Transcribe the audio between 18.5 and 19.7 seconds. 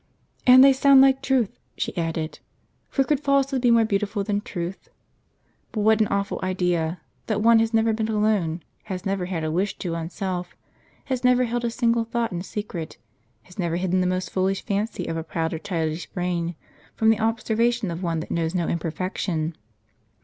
no imperfection.